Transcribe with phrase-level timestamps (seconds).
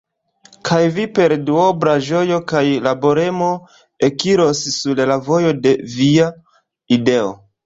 [0.67, 3.51] Kaj Vi per duobla ĝojo kaj laboremo
[4.09, 6.33] ekiros sur la vojo de Via
[7.01, 7.31] ideo!"